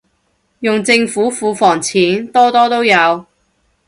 [0.61, 3.23] 用政府庫房錢，多多都有